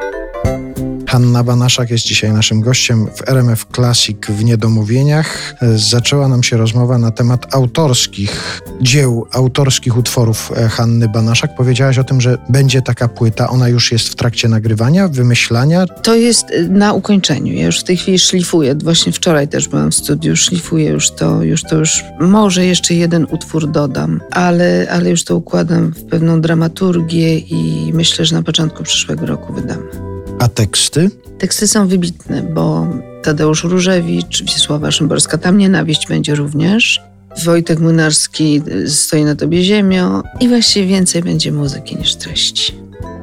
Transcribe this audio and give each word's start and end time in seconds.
Música 0.00 0.69
Hanna 1.10 1.44
Banaszak 1.44 1.90
jest 1.90 2.04
dzisiaj 2.04 2.32
naszym 2.32 2.60
gościem 2.60 3.06
w 3.14 3.28
RMF 3.28 3.66
Classic 3.74 4.26
w 4.28 4.44
Niedomówieniach. 4.44 5.54
Zaczęła 5.76 6.28
nam 6.28 6.42
się 6.42 6.56
rozmowa 6.56 6.98
na 6.98 7.10
temat 7.10 7.54
autorskich 7.54 8.62
dzieł, 8.80 9.26
autorskich 9.32 9.96
utworów 9.96 10.52
e, 10.56 10.68
Hanny 10.68 11.08
Banaszak. 11.08 11.54
Powiedziałaś 11.54 11.98
o 11.98 12.04
tym, 12.04 12.20
że 12.20 12.38
będzie 12.48 12.82
taka 12.82 13.08
płyta. 13.08 13.48
Ona 13.48 13.68
już 13.68 13.92
jest 13.92 14.08
w 14.08 14.14
trakcie 14.14 14.48
nagrywania, 14.48 15.08
wymyślania. 15.08 15.86
To 15.86 16.14
jest 16.14 16.50
y, 16.50 16.68
na 16.68 16.92
ukończeniu. 16.92 17.52
Ja 17.52 17.66
już 17.66 17.80
w 17.80 17.84
tej 17.84 17.96
chwili 17.96 18.18
szlifuję. 18.18 18.74
Właśnie 18.74 19.12
wczoraj 19.12 19.48
też 19.48 19.68
byłam 19.68 19.90
w 19.90 19.94
studiu, 19.94 20.36
szlifuję 20.36 20.90
już 20.90 21.10
to, 21.10 21.42
już 21.42 21.62
to 21.62 21.76
już 21.76 22.04
może 22.20 22.66
jeszcze 22.66 22.94
jeden 22.94 23.26
utwór 23.30 23.70
dodam, 23.70 24.20
ale, 24.30 24.86
ale 24.90 25.10
już 25.10 25.24
to 25.24 25.36
układam 25.36 25.92
w 25.92 26.04
pewną 26.04 26.40
dramaturgię 26.40 27.38
i 27.38 27.90
myślę, 27.94 28.24
że 28.24 28.36
na 28.36 28.42
początku 28.42 28.82
przyszłego 28.82 29.26
roku 29.26 29.52
wydam. 29.52 30.09
A 30.40 30.48
teksty? 30.48 31.10
Teksty 31.38 31.68
są 31.68 31.88
wybitne, 31.88 32.42
bo 32.42 32.86
Tadeusz 33.22 33.64
Różewicz, 33.64 34.42
Wisława 34.42 34.90
Szymborska, 34.90 35.38
tam 35.38 35.58
nienawiść 35.58 36.08
będzie 36.08 36.34
również. 36.34 37.00
Wojtek 37.44 37.80
Młynarski, 37.80 38.62
Stoi 38.86 39.24
na 39.24 39.36
tobie 39.36 39.62
ziemio 39.62 40.22
i 40.40 40.48
właściwie 40.48 40.86
więcej 40.86 41.22
będzie 41.22 41.52
muzyki 41.52 41.96
niż 41.96 42.14
treści. 42.16 42.74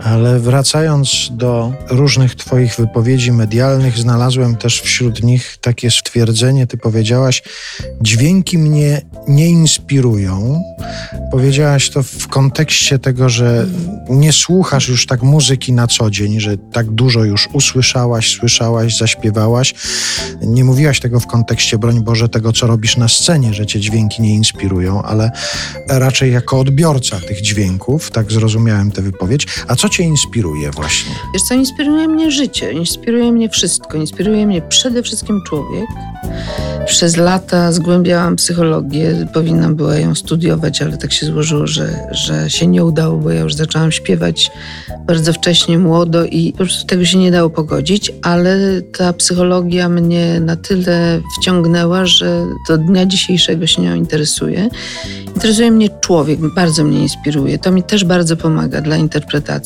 Ale 0.03 0.39
wracając 0.39 1.29
do 1.31 1.73
różnych 1.89 2.35
Twoich 2.35 2.75
wypowiedzi 2.75 3.31
medialnych, 3.31 3.97
znalazłem 3.97 4.55
też 4.55 4.81
wśród 4.81 5.23
nich 5.23 5.57
takie 5.61 5.91
stwierdzenie, 5.91 6.67
Ty 6.67 6.77
powiedziałaś, 6.77 7.43
dźwięki 8.01 8.57
mnie 8.57 9.01
nie 9.27 9.49
inspirują. 9.49 10.63
Powiedziałaś 11.31 11.89
to 11.89 12.03
w 12.03 12.27
kontekście 12.27 12.99
tego, 12.99 13.29
że 13.29 13.67
nie 14.09 14.33
słuchasz 14.33 14.87
już 14.87 15.05
tak 15.05 15.23
muzyki 15.23 15.73
na 15.73 15.87
co 15.87 16.09
dzień, 16.09 16.39
że 16.39 16.57
tak 16.57 16.91
dużo 16.91 17.23
już 17.23 17.49
usłyszałaś, 17.53 18.31
słyszałaś, 18.31 18.97
zaśpiewałaś. 18.97 19.73
Nie 20.41 20.63
mówiłaś 20.63 20.99
tego 20.99 21.19
w 21.19 21.27
kontekście, 21.27 21.77
broń 21.77 22.03
Boże, 22.03 22.29
tego, 22.29 22.53
co 22.53 22.67
robisz 22.67 22.97
na 22.97 23.07
scenie, 23.07 23.53
że 23.53 23.65
cię 23.65 23.79
dźwięki 23.79 24.21
nie 24.21 24.33
inspirują, 24.33 25.03
ale 25.03 25.31
raczej 25.89 26.33
jako 26.33 26.59
odbiorca 26.59 27.19
tych 27.19 27.41
dźwięków, 27.41 28.11
tak 28.11 28.31
zrozumiałem 28.31 28.91
tę 28.91 29.01
wypowiedź. 29.01 29.47
A 29.67 29.75
co 29.75 29.89
cię 29.89 30.03
inspiruje 30.03 30.71
właśnie? 30.71 31.15
Wiesz 31.33 31.43
co, 31.43 31.53
inspiruje 31.53 32.07
mnie 32.07 32.31
życie, 32.31 32.71
inspiruje 32.71 33.31
mnie 33.31 33.49
wszystko. 33.49 33.97
Inspiruje 33.97 34.47
mnie 34.47 34.61
przede 34.61 35.03
wszystkim 35.03 35.41
człowiek. 35.47 35.85
Przez 36.85 37.17
lata 37.17 37.71
zgłębiałam 37.71 38.35
psychologię, 38.35 39.27
powinnam 39.33 39.75
była 39.75 39.95
ją 39.95 40.15
studiować, 40.15 40.81
ale 40.81 40.97
tak 40.97 41.13
się 41.13 41.25
złożyło, 41.25 41.67
że, 41.67 42.07
że 42.11 42.49
się 42.49 42.67
nie 42.67 42.85
udało, 42.85 43.17
bo 43.17 43.31
ja 43.31 43.41
już 43.41 43.53
zaczęłam 43.53 43.91
śpiewać 43.91 44.51
bardzo 45.07 45.33
wcześnie, 45.33 45.77
młodo 45.77 46.25
i 46.25 46.51
po 46.51 46.57
prostu 46.57 46.87
tego 46.87 47.05
się 47.05 47.17
nie 47.17 47.31
dało 47.31 47.49
pogodzić, 47.49 48.11
ale 48.21 48.81
ta 48.97 49.13
psychologia 49.13 49.89
mnie 49.89 50.39
na 50.39 50.55
tyle 50.55 51.21
wciągnęła, 51.39 52.05
że 52.05 52.45
do 52.67 52.77
dnia 52.77 53.05
dzisiejszego 53.05 53.67
się 53.67 53.81
nią 53.81 53.95
interesuje. 53.95 54.69
Interesuje 55.35 55.71
mnie 55.71 55.89
człowiek, 56.01 56.39
bardzo 56.55 56.83
mnie 56.83 56.99
inspiruje. 56.99 57.59
To 57.59 57.71
mi 57.71 57.83
też 57.83 58.05
bardzo 58.05 58.37
pomaga 58.37 58.81
dla 58.81 58.97
interpretacji. 58.97 59.56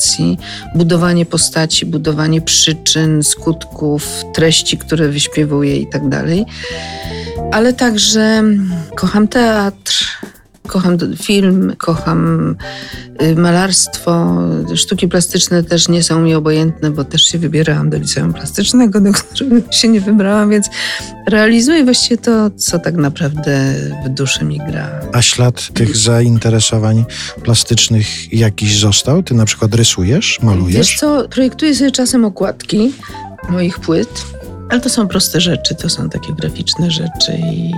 Budowanie 0.75 1.25
postaci, 1.25 1.85
budowanie 1.85 2.41
przyczyn, 2.41 3.24
skutków, 3.24 4.24
treści, 4.34 4.78
które 4.78 5.07
wyśpiewuję 5.07 5.78
i 5.78 5.88
tak 5.88 6.09
dalej. 6.09 6.46
Ale 7.52 7.74
także 7.74 8.44
kocham 8.96 9.28
teatr, 9.28 10.07
kocham 10.71 10.97
film, 11.17 11.73
kocham 11.77 12.55
y, 13.21 13.35
malarstwo. 13.35 14.37
Sztuki 14.75 15.07
plastyczne 15.07 15.63
też 15.63 15.87
nie 15.87 16.03
są 16.03 16.21
mi 16.21 16.35
obojętne, 16.35 16.91
bo 16.91 17.03
też 17.03 17.21
się 17.21 17.39
wybierałam 17.39 17.89
do 17.89 17.97
liceum 17.97 18.33
plastycznego, 18.33 19.01
do 19.01 19.11
którego 19.33 19.71
się 19.71 19.87
nie 19.87 20.01
wybrałam, 20.01 20.49
więc 20.49 20.67
realizuję 21.27 21.83
właściwie 21.83 22.17
to, 22.17 22.49
co 22.57 22.79
tak 22.79 22.95
naprawdę 22.95 23.75
w 24.05 24.09
duszy 24.09 24.45
mi 24.45 24.57
gra. 24.57 25.01
A 25.13 25.21
ślad 25.21 25.73
tych 25.73 25.97
zainteresowań 25.97 27.05
plastycznych 27.43 28.33
jakiś 28.33 28.79
został? 28.79 29.23
Ty 29.23 29.33
na 29.33 29.45
przykład 29.45 29.75
rysujesz, 29.75 30.39
malujesz? 30.41 30.77
Wiesz 30.77 30.99
co, 30.99 31.29
projektuję 31.29 31.75
sobie 31.75 31.91
czasem 31.91 32.25
okładki 32.25 32.91
moich 33.49 33.79
płyt. 33.79 34.25
Ale 34.71 34.81
to 34.81 34.89
są 34.89 35.07
proste 35.07 35.41
rzeczy, 35.41 35.75
to 35.75 35.89
są 35.89 36.09
takie 36.09 36.33
graficzne 36.33 36.91
rzeczy 36.91 37.33
i 37.53 37.71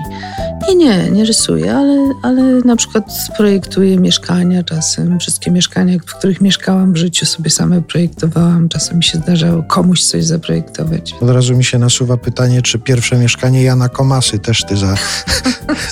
nie, 0.69 0.75
nie, 0.75 1.11
nie 1.11 1.25
rysuję, 1.25 1.75
ale, 1.75 2.13
ale 2.21 2.41
na 2.43 2.75
przykład 2.75 3.03
projektuję 3.37 3.97
mieszkania 3.97 4.63
czasem. 4.63 5.19
Wszystkie 5.19 5.51
mieszkania, 5.51 5.97
w 5.99 6.17
których 6.17 6.41
mieszkałam 6.41 6.93
w 6.93 6.97
życiu 6.97 7.25
sobie 7.25 7.49
same 7.49 7.81
projektowałam. 7.81 8.69
Czasem 8.69 8.97
mi 8.97 9.03
się 9.03 9.17
zdarzało 9.17 9.63
komuś 9.63 10.03
coś 10.03 10.25
zaprojektować. 10.25 11.13
Od 11.21 11.29
razu 11.29 11.57
mi 11.57 11.63
się 11.63 11.79
nasuwa 11.79 12.17
pytanie, 12.17 12.61
czy 12.61 12.79
pierwsze 12.79 13.17
mieszkanie 13.17 13.63
Jana 13.63 13.89
Komasy 13.89 14.39
też 14.39 14.63
ty 14.65 14.77
za, 14.77 14.95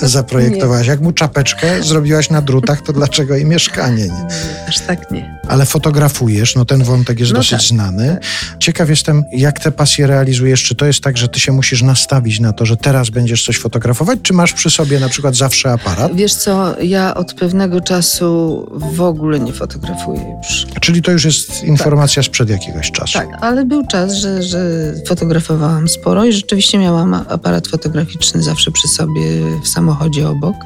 zaprojektowałaś. 0.00 0.86
Jak 0.86 1.00
mu 1.00 1.12
czapeczkę 1.12 1.82
zrobiłaś 1.82 2.30
na 2.30 2.42
drutach, 2.42 2.82
to 2.82 2.92
dlaczego 2.92 3.36
i 3.36 3.44
mieszkanie? 3.44 4.04
Nie? 4.04 4.26
Aż 4.68 4.78
tak 4.78 5.10
nie. 5.10 5.38
Ale 5.48 5.66
fotografujesz, 5.66 6.54
no 6.54 6.64
ten 6.64 6.84
wątek 6.84 7.20
jest 7.20 7.32
No 7.32 7.38
dosyć 7.38 7.50
tak, 7.50 7.60
znany. 7.60 8.18
Ciekaw 8.58 8.88
jestem, 8.88 9.24
jak 9.32 9.60
te 9.60 9.72
pasje 9.72 10.06
realizujesz. 10.06 10.62
Czy 10.62 10.74
to 10.74 10.86
jest 10.86 10.91
tak, 11.00 11.18
że 11.18 11.28
ty 11.28 11.40
się 11.40 11.52
musisz 11.52 11.82
nastawić 11.82 12.40
na 12.40 12.52
to, 12.52 12.66
że 12.66 12.76
teraz 12.76 13.10
będziesz 13.10 13.44
coś 13.44 13.58
fotografować, 13.58 14.18
czy 14.22 14.32
masz 14.32 14.52
przy 14.52 14.70
sobie 14.70 15.00
na 15.00 15.08
przykład 15.08 15.36
zawsze 15.36 15.72
aparat? 15.72 16.16
Wiesz 16.16 16.34
co, 16.34 16.82
ja 16.82 17.14
od 17.14 17.34
pewnego 17.34 17.80
czasu 17.80 18.66
w 18.72 19.00
ogóle 19.00 19.40
nie 19.40 19.52
fotografuję 19.52 20.36
już. 20.42 20.66
Czyli 20.80 21.02
to 21.02 21.10
już 21.10 21.24
jest 21.24 21.64
informacja 21.64 22.22
sprzed 22.22 22.48
jakiegoś 22.48 22.90
czasu. 22.90 23.12
Tak, 23.12 23.28
ale 23.40 23.64
był 23.64 23.86
czas, 23.86 24.14
że, 24.14 24.42
że 24.42 24.60
fotografowałam 25.06 25.88
sporo 25.88 26.24
i 26.24 26.32
rzeczywiście 26.32 26.78
miałam 26.78 27.14
aparat 27.14 27.68
fotograficzny 27.68 28.42
zawsze 28.42 28.70
przy 28.70 28.88
sobie 28.88 29.22
w 29.62 29.68
samochodzie 29.68 30.28
obok, 30.28 30.56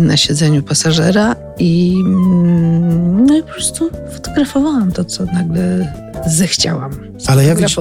na 0.00 0.16
siedzeniu 0.16 0.62
pasażera 0.62 1.36
i, 1.58 1.94
mm, 2.06 3.26
no 3.26 3.36
i 3.36 3.42
po 3.42 3.48
prostu 3.48 3.90
fotografowałam 4.12 4.92
to, 4.92 5.04
co 5.04 5.24
nagle 5.24 5.92
zechciałam 6.26 6.90
Ale 7.26 7.44
ja 7.44 7.54
widz-. 7.54 7.76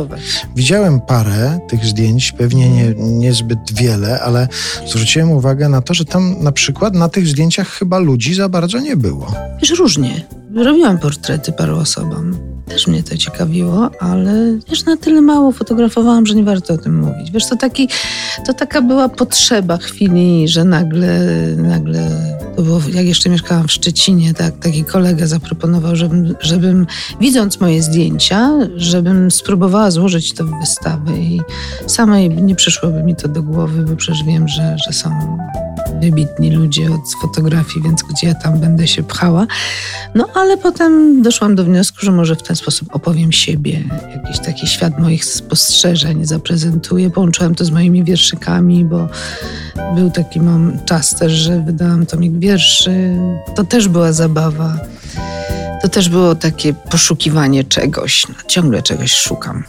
Widziałem 0.55 1.01
parę 1.01 1.59
tych 1.69 1.85
zdjęć, 1.85 2.31
pewnie 2.31 2.69
nie, 2.69 2.93
niezbyt 2.97 3.59
wiele, 3.73 4.21
ale 4.21 4.47
zwróciłem 4.87 5.31
uwagę 5.31 5.69
na 5.69 5.81
to, 5.81 5.93
że 5.93 6.05
tam 6.05 6.35
na 6.43 6.51
przykład 6.51 6.93
na 6.93 7.09
tych 7.09 7.27
zdjęciach 7.27 7.67
chyba 7.67 7.99
ludzi 7.99 8.33
za 8.33 8.49
bardzo 8.49 8.79
nie 8.79 8.95
było. 8.95 9.33
Wiesz, 9.61 9.79
różnie. 9.79 10.25
Robiłam 10.55 10.97
portrety 10.97 11.51
paru 11.51 11.77
osobom. 11.77 12.54
Też 12.67 12.87
mnie 12.87 13.03
to 13.03 13.17
ciekawiło, 13.17 13.89
ale 13.99 14.57
wiesz, 14.69 14.85
na 14.85 14.97
tyle 14.97 15.21
mało 15.21 15.51
fotografowałam, 15.51 16.25
że 16.25 16.35
nie 16.35 16.43
warto 16.43 16.73
o 16.73 16.77
tym 16.77 16.99
mówić. 16.99 17.31
Wiesz, 17.31 17.49
to, 17.49 17.55
taki, 17.55 17.89
to 18.45 18.53
taka 18.53 18.81
była 18.81 19.09
potrzeba 19.09 19.77
chwili, 19.77 20.47
że 20.47 20.63
nagle, 20.63 21.19
nagle 21.57 22.09
to 22.55 22.61
było, 22.61 22.81
jak 22.93 23.05
jeszcze 23.05 23.29
mieszkałam 23.29 23.67
w 23.67 23.71
Szczecinie, 23.71 24.33
tak, 24.33 24.59
taki 24.59 24.83
kolega 24.83 25.27
zaproponował, 25.27 25.95
żebym, 25.95 26.35
żebym 26.41 26.87
widząc 27.21 27.59
moje 27.59 27.83
zdjęcia, 27.83 28.51
żebym 28.75 29.31
spróbowała 29.31 29.91
złożyć 29.91 30.33
to 30.33 30.45
w 30.45 30.59
wystawę 30.59 31.17
i 31.17 31.41
samej 31.87 32.29
nie 32.29 32.55
przyszłoby 32.55 33.03
mi 33.03 33.15
to 33.15 33.27
do 33.27 33.43
głowy, 33.43 33.83
bo 33.83 33.95
przecież 33.95 34.23
wiem, 34.23 34.47
że, 34.47 34.75
że 34.87 34.93
są 34.93 35.37
wybitni 36.01 36.51
ludzie 36.51 36.85
od 36.91 37.01
fotografii, 37.21 37.83
więc 37.83 38.03
gdzie 38.03 38.27
ja 38.27 38.35
tam 38.35 38.59
będę 38.59 38.87
się 38.87 39.03
pchała. 39.03 39.47
No 40.15 40.27
ale 40.33 40.57
potem 40.57 41.21
doszłam 41.21 41.55
do 41.55 41.63
wniosku, 41.63 41.97
że 42.01 42.11
może 42.11 42.35
w 42.35 42.43
ten 42.43 42.55
sposób 42.55 42.95
opowiem 42.95 43.31
siebie, 43.31 43.83
jakiś 44.15 44.39
taki 44.39 44.67
świat 44.67 44.99
moich 44.99 45.25
spostrzeżeń 45.25 46.25
zaprezentuję. 46.25 47.09
Połączyłam 47.09 47.55
to 47.55 47.65
z 47.65 47.71
moimi 47.71 48.03
wierszykami, 48.03 48.85
bo 48.85 49.07
był 49.95 50.11
taki 50.11 50.41
mam 50.41 50.79
czas 50.85 51.15
też, 51.15 51.31
że 51.31 51.61
wydałam 51.61 52.05
tomik 52.05 52.39
wierszy. 52.39 53.17
To 53.55 53.63
też 53.63 53.87
była 53.87 54.13
zabawa. 54.13 54.77
To 55.81 55.89
też 55.89 56.09
było 56.09 56.35
takie 56.35 56.73
poszukiwanie 56.73 57.63
czegoś. 57.63 58.27
No, 58.29 58.35
ciągle 58.47 58.81
czegoś 58.81 59.13
szukam. 59.13 59.63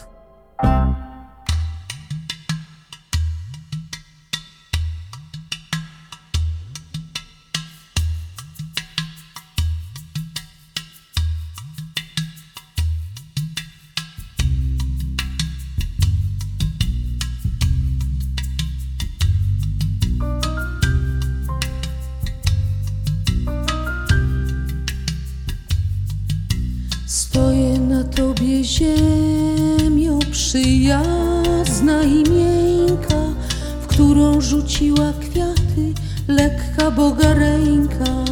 Rzuciła 34.57 35.13
kwiaty, 35.21 35.95
lekka 36.29 36.91
Boga 36.91 37.35
ręka. 37.35 38.25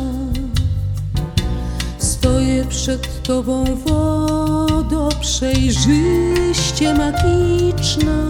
Stoję 1.99 2.65
przed 2.65 3.23
Tobą 3.23 3.65
wodo 3.65 5.09
przejrzyście 5.21 6.95
magiczna, 6.95 8.29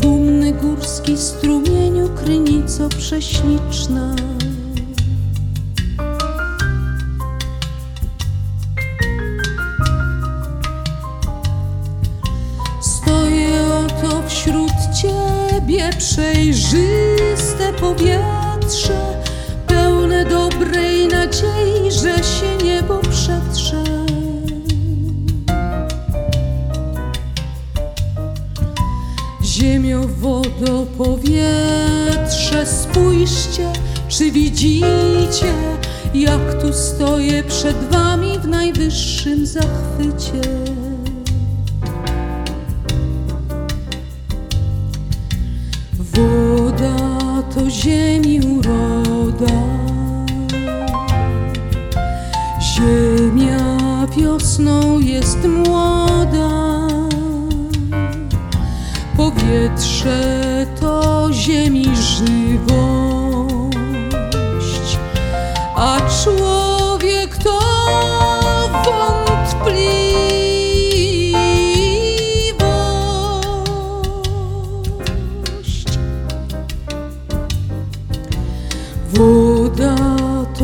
dumny 0.00 0.52
górski 0.52 1.18
strumieniu, 1.18 2.08
krynico 2.08 2.88
prześliczna. 2.88 4.14
Stoję 12.80 13.62
oto 13.86 14.22
wśród 14.28 14.72
Ciebie, 15.02 15.90
przejrzyste 17.60 17.72
powietrze, 17.72 19.22
pełne 19.66 20.24
dobrej 20.24 21.08
nadziei, 21.08 21.90
że 21.90 22.24
się 22.24 22.64
niebo 22.64 22.98
przetrze. 22.98 23.84
Ziemio, 29.44 30.00
wodo, 30.20 30.86
powietrze, 30.98 32.66
spójrzcie, 32.66 33.72
czy 34.08 34.30
widzicie, 34.30 35.52
jak 36.14 36.62
tu 36.62 36.72
stoję 36.72 37.42
przed 37.42 37.76
Wami 37.90 38.38
w 38.38 38.48
najwyższym 38.48 39.46
zachwycie. 39.46 40.40
To 47.54 47.70
ziemi 47.70 48.40
uroda, 48.40 49.62
ziemia 52.60 54.06
wiosną 54.16 55.00
jest 55.00 55.38
młoda, 55.44 56.88
powietrze 59.16 60.66
to 60.80 61.28
ziemi 61.32 61.84
żywość, 61.96 62.99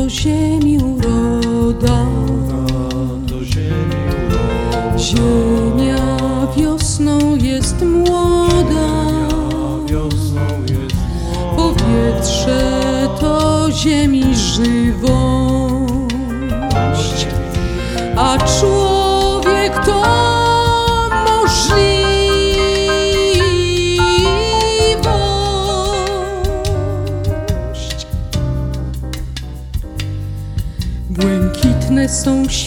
to 0.06 0.11
ziemi 0.11 0.79
uroda, 0.79 2.06
ziemia 4.99 6.17
wiosną 6.56 7.37
jest 7.37 7.82
młoda, 7.82 8.88
powietrze 11.56 13.08
to 13.20 13.67
ziemi 13.73 14.25
żywość, 14.37 14.97
a 18.17 18.38
człowiek 18.38 18.86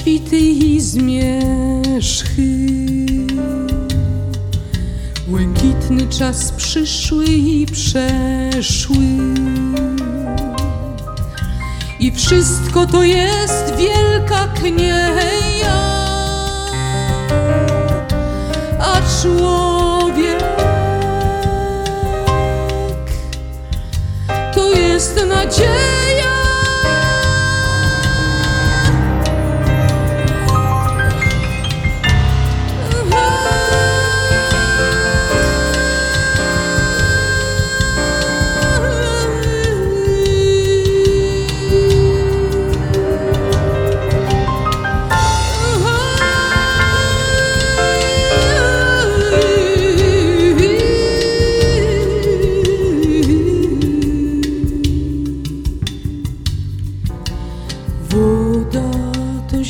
świty 0.10 0.40
i 0.40 0.82
zmierzchy. 0.82 2.42
Błękitny 5.28 6.08
czas 6.08 6.52
przyszły 6.52 7.26
i 7.26 7.66
przeszły. 7.66 8.96
I 12.00 12.12
wszystko 12.12 12.86
to 12.86 13.04
jest 13.04 13.74
wielka 13.78 14.48
knieja. 14.48 15.80
A 18.80 19.02
człowiek 19.22 19.79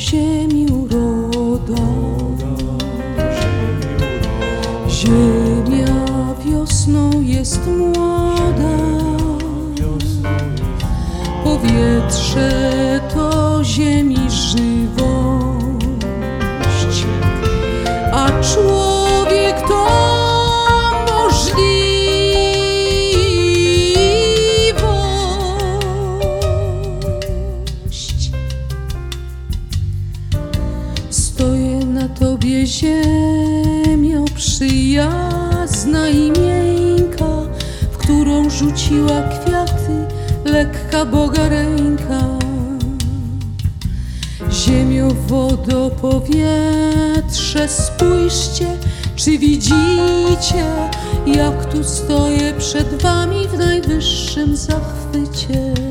ziemi 0.00 0.66
ziemia 4.88 6.34
wiosną 6.44 7.20
jest 7.20 7.60
młoda, 7.66 8.76
powietrze 11.44 13.00
to 13.14 13.64
ziemi 13.64 14.30
żywość, 14.30 14.96
a 18.12 18.26
człowiek 18.42 18.89
tobie 32.40 32.66
ziemio 32.66 34.24
przyjazna 34.34 36.08
i 36.08 36.32
miękka, 36.32 37.26
w 37.92 37.96
którą 37.96 38.50
rzuciła 38.50 39.22
kwiaty 39.22 40.06
lekka 40.44 41.04
Boga 41.04 41.48
ręka. 41.48 42.38
Ziemio, 44.50 45.08
wodo, 45.28 45.90
powietrze, 45.90 47.68
spójrzcie, 47.68 48.66
czy 49.16 49.38
widzicie, 49.38 50.64
jak 51.26 51.72
tu 51.72 51.84
stoję 51.84 52.54
przed 52.58 53.02
wami 53.02 53.48
w 53.48 53.58
najwyższym 53.58 54.56
zachwycie. 54.56 55.89